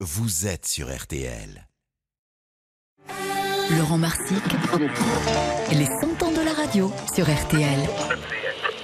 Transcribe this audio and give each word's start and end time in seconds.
vous 0.00 0.46
êtes 0.46 0.66
sur 0.66 0.94
RTL. 0.94 1.66
Laurent 3.78 3.96
Marsic, 3.96 4.42
les 5.72 5.86
100 5.86 6.22
ans 6.22 6.32
de 6.32 6.44
la 6.44 6.52
radio 6.52 6.92
sur 7.14 7.24
RTL. 7.24 7.80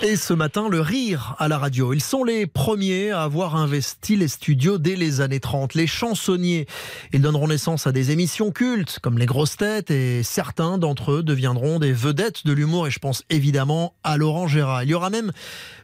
Et 0.00 0.14
ce 0.14 0.32
matin, 0.32 0.68
le 0.68 0.80
rire 0.80 1.34
à 1.40 1.48
la 1.48 1.58
radio. 1.58 1.92
Ils 1.92 2.00
sont 2.00 2.22
les 2.22 2.46
premiers 2.46 3.10
à 3.10 3.22
avoir 3.22 3.56
investi 3.56 4.14
les 4.14 4.28
studios 4.28 4.78
dès 4.78 4.94
les 4.94 5.20
années 5.20 5.40
30. 5.40 5.74
Les 5.74 5.88
chansonniers. 5.88 6.66
Ils 7.12 7.20
donneront 7.20 7.48
naissance 7.48 7.88
à 7.88 7.90
des 7.90 8.12
émissions 8.12 8.52
cultes 8.52 9.00
comme 9.02 9.18
Les 9.18 9.26
Grosses 9.26 9.56
Têtes 9.56 9.90
et 9.90 10.22
certains 10.22 10.78
d'entre 10.78 11.10
eux 11.10 11.22
deviendront 11.24 11.80
des 11.80 11.92
vedettes 11.92 12.46
de 12.46 12.52
l'humour 12.52 12.86
et 12.86 12.92
je 12.92 13.00
pense 13.00 13.24
évidemment 13.28 13.94
à 14.04 14.16
Laurent 14.16 14.46
Gérard. 14.46 14.84
Il 14.84 14.90
y 14.90 14.94
aura 14.94 15.10
même 15.10 15.32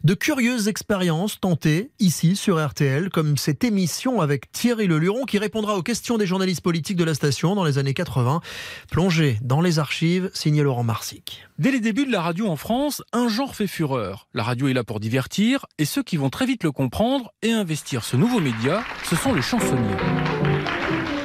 de 0.05 0.15
curieuses 0.15 0.69
expériences 0.69 1.41
tentées 1.41 1.91
ici 1.99 2.37
sur 2.37 2.65
RTL 2.65 3.11
comme 3.11 3.37
cette 3.37 3.65
émission 3.65 4.21
avec 4.21 4.53
Thierry 4.53 4.87
Leluron 4.87 5.25
qui 5.25 5.39
répondra 5.39 5.77
aux 5.77 5.83
questions 5.83 6.19
des 6.19 6.27
journalistes 6.27 6.63
politiques 6.63 6.99
de 6.99 7.05
la 7.05 7.15
station 7.15 7.57
dans 7.57 7.65
les 7.65 7.79
années 7.79 7.95
80. 7.95 8.43
Plongé 8.93 9.39
dans 9.43 9.61
les 9.61 9.81
archives, 9.81 10.31
signé 10.35 10.63
Laurent 10.63 10.85
Marsic. 10.85 11.49
Dès 11.57 11.71
les 11.71 11.79
débuts 11.79 12.05
de 12.05 12.11
la 12.11 12.21
radio 12.21 12.49
en 12.49 12.57
France, 12.57 13.01
un 13.13 13.29
genre 13.29 13.55
fait 13.55 13.69
fureur. 13.69 14.27
La 14.35 14.43
radio 14.43 14.67
est 14.67 14.73
là 14.73 14.83
pour 14.83 14.99
divertir, 14.99 15.67
et 15.79 15.85
ceux 15.85 16.03
qui 16.03 16.17
vont 16.17 16.29
très 16.29 16.47
vite 16.47 16.65
le 16.65 16.73
comprendre 16.73 17.33
et 17.43 17.53
investir 17.53 18.03
ce 18.03 18.17
nouveau 18.17 18.41
média, 18.41 18.83
ce 19.05 19.15
sont 19.15 19.33
les 19.33 19.41
chansonniers. 19.41 19.95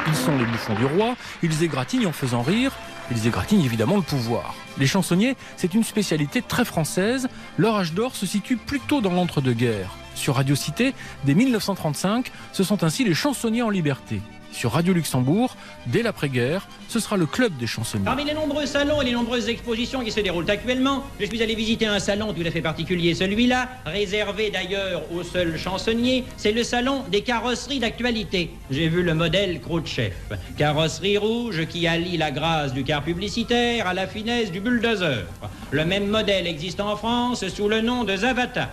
Ils 0.06 0.16
sont 0.16 0.38
les 0.38 0.46
bouffons 0.46 0.76
du 0.76 0.86
roi, 0.86 1.16
ils 1.42 1.64
égratignent 1.64 2.06
en 2.06 2.12
faisant 2.12 2.44
rire, 2.44 2.74
ils 3.10 3.26
égratignent 3.26 3.66
évidemment 3.66 3.96
le 3.96 4.04
pouvoir. 4.04 4.54
Les 4.78 4.86
chansonniers, 4.86 5.36
c'est 5.58 5.74
une 5.74 5.84
spécialité 5.84 6.44
très 6.44 6.64
française, 6.64 7.28
leur 7.58 7.78
âge 7.78 7.94
d'or 7.94 8.16
se 8.16 8.28
situe 8.28 8.58
plutôt 8.58 9.02
dans 9.02 9.14
l'entre-deux-guerres. 9.14 9.96
Sur 10.14 10.36
Radio 10.36 10.54
Cité, 10.54 10.94
dès 11.24 11.34
1935, 11.34 12.32
ce 12.54 12.64
sont 12.64 12.84
ainsi 12.84 13.04
les 13.04 13.16
chansonniers 13.16 13.64
en 13.64 13.72
liberté. 13.72 14.22
Sur 14.52 14.74
Radio 14.74 14.94
Luxembourg, 14.94 15.56
dès 15.86 16.02
l'après-guerre, 16.02 16.68
ce 16.88 17.00
sera 17.00 17.18
le 17.18 17.26
club 17.26 17.56
des 17.58 17.68
chansonniers. 17.68 18.06
Parmi 18.06 18.26
les 18.26 18.34
nombreux 18.34 18.66
salons 18.66 19.02
et 19.02 19.06
les 19.06 19.12
nombreuses 19.12 19.48
expositions 19.48 20.04
qui 20.04 20.12
se 20.12 20.20
déroulent 20.20 20.50
actuellement, 20.50 21.04
je 21.20 21.26
suis 21.26 21.42
allé 21.42 21.56
visiter 21.56 21.86
un 21.86 22.00
salon 22.00 22.34
tout 22.34 22.42
à 22.46 22.52
fait 22.52 22.62
particulier, 22.62 23.14
celui-là, 23.14 23.70
réservé 23.86 24.50
d'ailleurs 24.50 25.04
aux 25.14 25.24
seuls 25.24 25.58
chansonniers, 25.58 26.26
c'est 26.36 26.52
le 26.52 26.64
salon 26.64 27.04
des 27.10 27.22
carrosseries 27.22 27.80
d'actualité. 27.80 28.52
J'ai 28.72 28.90
vu 28.90 29.04
le 29.04 29.14
modèle 29.14 29.62
Khrouchtchev, 29.62 30.14
carrosserie 30.58 31.18
rouge 31.18 31.66
qui 31.68 31.88
allie 31.88 32.18
la 32.18 32.32
grâce 32.32 32.74
du 32.74 32.84
car 32.84 33.04
publicitaire 33.04 33.88
à 33.88 33.94
la 33.94 34.08
finesse 34.08 34.52
du 34.52 34.60
bulldozer. 34.60 35.26
Le 35.72 35.86
même 35.86 36.08
modèle 36.08 36.48
existe 36.48 36.80
en 36.82 36.96
France 36.96 37.48
sous 37.48 37.70
le 37.70 37.82
nom 37.82 38.04
de 38.04 38.16
Zavata. 38.16 38.70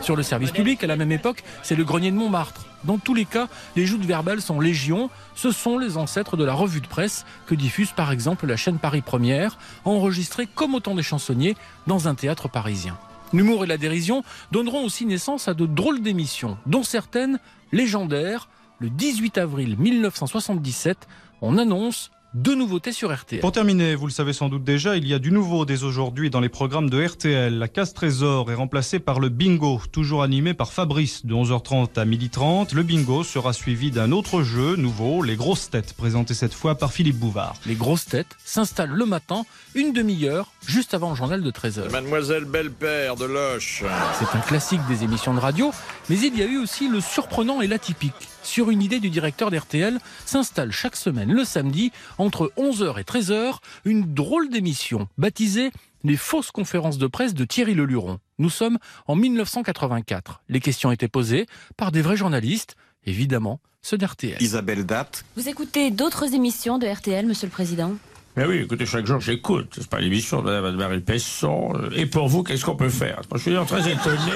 Sur 0.00 0.16
le 0.16 0.22
service 0.22 0.52
public, 0.52 0.82
à 0.84 0.86
la 0.86 0.96
même 0.96 1.12
époque, 1.12 1.42
c'est 1.62 1.74
le 1.74 1.84
grenier 1.84 2.10
de 2.10 2.16
Montmartre. 2.16 2.66
Dans 2.84 2.98
tous 2.98 3.14
les 3.14 3.24
cas, 3.24 3.48
les 3.76 3.84
joutes 3.84 4.04
verbales 4.04 4.40
sont 4.40 4.60
légion. 4.60 5.10
Ce 5.34 5.50
sont 5.50 5.78
les 5.78 5.96
ancêtres 5.96 6.36
de 6.36 6.44
la 6.44 6.54
revue 6.54 6.80
de 6.80 6.86
presse 6.86 7.26
que 7.46 7.54
diffuse 7.54 7.90
par 7.92 8.12
exemple 8.12 8.46
la 8.46 8.56
chaîne 8.56 8.78
Paris 8.78 9.02
Première, 9.02 9.58
enregistrée 9.84 10.46
comme 10.46 10.74
autant 10.74 10.94
des 10.94 11.02
chansonniers 11.02 11.56
dans 11.86 12.08
un 12.08 12.14
théâtre 12.14 12.48
parisien. 12.48 12.96
L'humour 13.32 13.64
et 13.64 13.66
la 13.66 13.76
dérision 13.76 14.22
donneront 14.52 14.84
aussi 14.84 15.04
naissance 15.04 15.48
à 15.48 15.54
de 15.54 15.66
drôles 15.66 16.00
d'émissions, 16.00 16.56
dont 16.66 16.82
certaines 16.82 17.38
légendaires. 17.72 18.48
Le 18.78 18.90
18 18.90 19.38
avril 19.38 19.76
1977, 19.76 21.08
on 21.42 21.58
annonce 21.58 22.10
deux 22.34 22.54
nouveautés 22.54 22.92
sur 22.92 23.14
RTL. 23.14 23.40
Pour 23.40 23.52
terminer, 23.52 23.94
vous 23.94 24.06
le 24.06 24.12
savez 24.12 24.32
sans 24.32 24.48
doute 24.48 24.64
déjà, 24.64 24.96
il 24.96 25.06
y 25.06 25.14
a 25.14 25.18
du 25.18 25.32
nouveau 25.32 25.64
dès 25.64 25.82
aujourd'hui 25.82 26.30
dans 26.30 26.40
les 26.40 26.48
programmes 26.48 26.90
de 26.90 27.04
RTL. 27.04 27.58
La 27.58 27.68
case 27.68 27.94
trésor 27.94 28.50
est 28.50 28.54
remplacée 28.54 28.98
par 28.98 29.18
le 29.18 29.28
bingo, 29.28 29.80
toujours 29.92 30.22
animé 30.22 30.54
par 30.54 30.72
Fabrice 30.72 31.24
de 31.24 31.34
11h30 31.34 31.98
à 31.98 32.04
12h30. 32.04 32.74
Le 32.74 32.82
bingo 32.82 33.24
sera 33.24 33.52
suivi 33.52 33.90
d'un 33.90 34.12
autre 34.12 34.42
jeu 34.42 34.76
nouveau, 34.76 35.22
les 35.22 35.36
grosses 35.36 35.70
têtes, 35.70 35.94
présenté 35.94 36.34
cette 36.34 36.54
fois 36.54 36.74
par 36.74 36.92
Philippe 36.92 37.18
Bouvard. 37.18 37.54
Les 37.66 37.74
grosses 37.74 38.06
têtes 38.06 38.36
s'installent 38.44 38.90
le 38.90 39.06
matin, 39.06 39.44
une 39.74 39.92
demi-heure, 39.92 40.52
juste 40.66 40.94
avant 40.94 41.10
le 41.10 41.16
journal 41.16 41.42
de 41.42 41.50
13h. 41.50 41.90
Mademoiselle 41.90 42.44
Belle-Père 42.44 43.16
de 43.16 43.24
Loche. 43.24 43.84
C'est 44.18 44.36
un 44.36 44.40
classique 44.40 44.80
des 44.88 45.02
émissions 45.04 45.34
de 45.34 45.40
radio, 45.40 45.72
mais 46.10 46.18
il 46.18 46.38
y 46.38 46.42
a 46.42 46.46
eu 46.46 46.58
aussi 46.58 46.88
le 46.88 47.00
surprenant 47.00 47.62
et 47.62 47.66
l'atypique. 47.66 48.28
Sur 48.42 48.70
une 48.70 48.82
idée 48.82 48.98
du 48.98 49.10
directeur 49.10 49.50
d'RTL, 49.50 49.98
s'installe 50.24 50.72
chaque 50.72 50.96
semaine 50.96 51.30
le 51.30 51.44
samedi, 51.44 51.92
entre 52.18 52.52
11h 52.56 53.00
et 53.00 53.04
13h, 53.04 53.58
une 53.84 54.12
drôle 54.14 54.50
d'émission 54.50 55.08
baptisée 55.16 55.70
les 56.04 56.16
fausses 56.16 56.50
conférences 56.50 56.98
de 56.98 57.06
presse 57.06 57.34
de 57.34 57.44
Thierry 57.44 57.74
Leluron. 57.74 58.18
Nous 58.38 58.50
sommes 58.50 58.78
en 59.06 59.16
1984. 59.16 60.42
Les 60.48 60.60
questions 60.60 60.92
étaient 60.92 61.08
posées 61.08 61.46
par 61.76 61.92
des 61.92 62.02
vrais 62.02 62.16
journalistes, 62.16 62.76
évidemment 63.04 63.60
ceux 63.82 63.98
d'RTL. 63.98 64.40
Isabelle 64.40 64.84
Date. 64.84 65.24
Vous 65.36 65.48
écoutez 65.48 65.90
d'autres 65.90 66.34
émissions 66.34 66.78
de 66.78 66.86
RTL, 66.86 67.26
Monsieur 67.26 67.46
le 67.46 67.52
Président? 67.52 67.94
Mais 68.36 68.44
oui, 68.44 68.58
écoutez, 68.58 68.86
chaque 68.86 69.06
jour 69.06 69.20
j'écoute. 69.20 69.72
C'est 69.74 69.88
pas 69.88 69.98
l'émission 69.98 70.42
de 70.42 70.50
Mme 70.50 70.76
Marie 70.76 71.00
Pesson. 71.00 71.72
Et 71.96 72.06
pour 72.06 72.28
vous, 72.28 72.42
qu'est-ce 72.44 72.64
qu'on 72.64 72.76
peut 72.76 72.88
faire? 72.88 73.22
Je 73.34 73.38
suis 73.38 73.56
très 73.66 73.90
étonné 73.90 74.32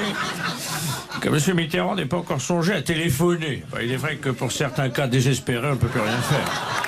que 1.20 1.28
M. 1.28 1.56
Mitterrand 1.56 1.94
n'ait 1.94 2.06
pas 2.06 2.16
encore 2.16 2.40
songé 2.40 2.72
à 2.72 2.82
téléphoner. 2.82 3.62
Il 3.80 3.92
est 3.92 3.96
vrai 3.96 4.16
que 4.16 4.30
pour 4.30 4.50
certains 4.50 4.90
cas 4.90 5.06
désespérés, 5.06 5.68
on 5.68 5.72
ne 5.72 5.76
peut 5.76 5.86
plus 5.86 6.00
rien 6.00 6.20
faire. 6.20 6.81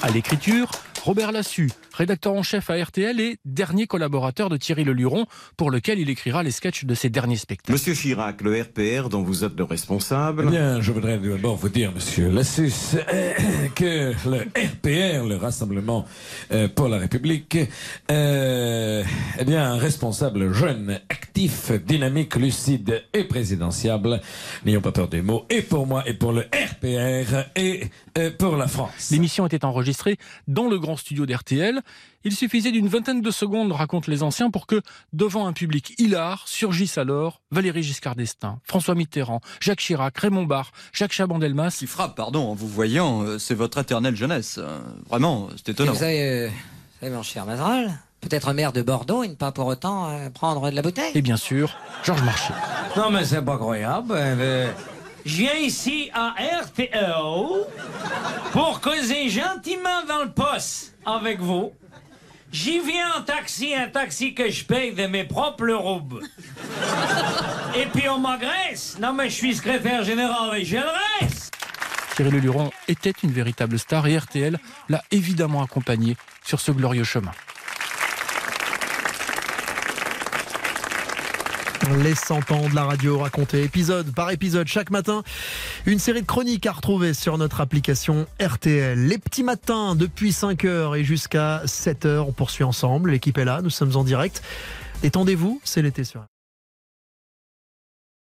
À 0.00 0.10
l'écriture, 0.10 0.70
Robert 1.02 1.32
Lassu, 1.32 1.68
rédacteur 1.98 2.32
en 2.32 2.44
chef 2.44 2.70
à 2.70 2.80
RTL 2.80 3.18
et 3.20 3.38
dernier 3.44 3.88
collaborateur 3.88 4.48
de 4.48 4.56
Thierry 4.56 4.84
Leluron, 4.84 5.26
pour 5.56 5.72
lequel 5.72 5.98
il 5.98 6.08
écrira 6.08 6.44
les 6.44 6.52
sketchs 6.52 6.84
de 6.84 6.94
ses 6.94 7.10
derniers 7.10 7.36
spectacles. 7.36 7.72
Monsieur 7.72 7.92
Chirac, 7.92 8.40
le 8.40 8.62
RPR 8.62 9.08
dont 9.08 9.22
vous 9.22 9.44
êtes 9.44 9.56
le 9.58 9.64
responsable. 9.64 10.44
Eh 10.46 10.50
bien, 10.50 10.80
je 10.80 10.92
voudrais 10.92 11.18
d'abord 11.18 11.56
vous 11.56 11.68
dire, 11.68 11.92
Monsieur 11.92 12.30
Lassus, 12.30 12.96
euh, 13.12 13.34
que 13.74 14.12
le 14.28 14.42
RPR, 14.42 15.26
le 15.26 15.36
Rassemblement 15.36 16.06
euh, 16.52 16.68
pour 16.68 16.86
la 16.86 16.98
République, 16.98 17.58
euh, 18.12 19.02
eh 19.40 19.44
bien, 19.44 19.72
un 19.72 19.78
responsable 19.78 20.52
jeune, 20.52 21.00
actif, 21.08 21.72
dynamique, 21.72 22.36
lucide 22.36 23.02
et 23.12 23.24
présidentiable, 23.24 24.20
n'ayons 24.64 24.80
pas 24.80 24.92
peur 24.92 25.08
des 25.08 25.22
mots, 25.22 25.46
et 25.50 25.62
pour 25.62 25.88
moi, 25.88 26.04
et 26.06 26.14
pour 26.14 26.30
le 26.30 26.42
RPR, 26.42 27.44
et 27.56 27.90
euh, 28.18 28.30
pour 28.36 28.56
la 28.56 28.66
France. 28.66 29.10
L'émission 29.10 29.46
était 29.46 29.64
enregistrée 29.64 30.16
dans 30.48 30.68
le 30.68 30.78
grand 30.78 30.96
studio 30.96 31.26
d'RTL. 31.26 31.80
Il 32.24 32.34
suffisait 32.34 32.72
d'une 32.72 32.88
vingtaine 32.88 33.22
de 33.22 33.30
secondes, 33.30 33.70
racontent 33.72 34.10
les 34.10 34.22
anciens, 34.24 34.50
pour 34.50 34.66
que, 34.66 34.82
devant 35.12 35.46
un 35.46 35.52
public 35.52 35.94
hilar, 35.98 36.42
surgissent 36.46 36.98
alors 36.98 37.40
Valéry 37.52 37.82
Giscard 37.82 38.16
d'Estaing, 38.16 38.58
François 38.64 38.94
Mitterrand, 38.96 39.40
Jacques 39.60 39.78
Chirac, 39.80 40.18
Raymond 40.18 40.44
Barre, 40.44 40.72
Jacques 40.92 41.12
Chaban-Delmas. 41.12 41.76
qui 41.78 41.86
frappe, 41.86 42.16
pardon, 42.16 42.48
en 42.50 42.54
vous 42.54 42.66
voyant, 42.68 43.22
euh, 43.22 43.38
c'est 43.38 43.54
votre 43.54 43.78
éternelle 43.78 44.16
jeunesse. 44.16 44.56
Euh, 44.58 44.78
Vraiment, 45.08 45.48
c'est 45.56 45.70
étonnant. 45.70 45.92
Vous 45.92 45.98
savez, 46.00 46.22
euh, 46.22 46.48
vous 46.48 46.98
savez, 47.00 47.14
mon 47.14 47.22
cher 47.22 47.46
Mazral, 47.46 47.98
peut-être 48.20 48.52
maire 48.52 48.72
de 48.72 48.82
Bordeaux 48.82 49.22
et 49.22 49.28
ne 49.28 49.34
pas 49.34 49.52
pour 49.52 49.66
autant 49.66 50.10
euh, 50.10 50.28
prendre 50.28 50.70
de 50.70 50.74
la 50.74 50.82
bouteille? 50.82 51.12
Et 51.14 51.22
bien 51.22 51.36
sûr, 51.36 51.76
Georges 52.04 52.22
Marchais. 52.22 52.52
Non, 52.96 53.10
mais 53.10 53.24
c'est 53.24 53.42
pas 53.42 53.56
croyable. 53.56 54.10
euh, 54.10 54.72
Je 55.24 55.36
viens 55.36 55.54
ici 55.54 56.10
à 56.14 56.34
RTL 56.62 57.14
pour 58.52 58.80
causer 58.80 59.28
gentiment 59.28 60.04
dans 60.08 60.24
le 60.24 60.30
poste 60.30 60.96
avec 61.04 61.40
vous. 61.40 61.72
J'y 62.50 62.80
viens 62.80 63.12
en 63.18 63.22
taxi, 63.22 63.74
un 63.74 63.88
taxi 63.88 64.34
que 64.34 64.50
je 64.50 64.64
paye 64.64 64.94
de 64.94 65.06
mes 65.06 65.24
propres 65.24 65.70
roubes. 65.70 66.22
Et 67.76 67.86
puis 67.86 68.08
on 68.08 68.18
m'agresse. 68.18 68.96
Non, 69.00 69.12
mais 69.12 69.28
je 69.28 69.34
suis 69.34 69.54
secrétaire 69.54 70.02
général 70.02 70.56
et 70.56 70.64
je 70.64 70.76
le 70.76 71.20
reste. 71.20 71.52
Thierry 72.16 72.30
Leluron 72.30 72.70
était 72.88 73.12
une 73.22 73.30
véritable 73.30 73.78
star 73.78 74.06
et 74.06 74.16
RTL 74.16 74.58
l'a 74.88 75.04
évidemment 75.10 75.62
accompagné 75.62 76.16
sur 76.42 76.60
ce 76.60 76.72
glorieux 76.72 77.04
chemin. 77.04 77.32
Les 81.96 82.14
100 82.14 82.52
ans 82.52 82.68
de 82.68 82.74
la 82.74 82.84
radio 82.84 83.18
racontés 83.18 83.62
épisode 83.62 84.14
par 84.14 84.30
épisode 84.30 84.66
chaque 84.66 84.90
matin. 84.90 85.22
Une 85.86 85.98
série 85.98 86.20
de 86.20 86.26
chroniques 86.26 86.66
à 86.66 86.72
retrouver 86.72 87.14
sur 87.14 87.38
notre 87.38 87.62
application 87.62 88.26
RTL. 88.40 88.98
Les 89.06 89.16
petits 89.16 89.42
matins 89.42 89.94
depuis 89.94 90.30
5h 90.30 90.98
et 90.98 91.04
jusqu'à 91.04 91.62
7h. 91.64 92.18
On 92.18 92.32
poursuit 92.32 92.64
ensemble. 92.64 93.10
L'équipe 93.10 93.38
est 93.38 93.44
là. 93.44 93.62
Nous 93.62 93.70
sommes 93.70 93.96
en 93.96 94.04
direct. 94.04 94.42
Détendez-vous. 95.02 95.60
C'est 95.64 95.80
l'été 95.80 96.04
sur 96.04 96.20